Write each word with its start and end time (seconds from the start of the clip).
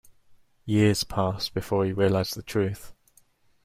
Years 0.65 1.03
passed 1.03 1.53
before 1.53 1.85
he 1.85 1.91
realized 1.91 2.33
the 2.35 2.41
truth. 2.41 2.91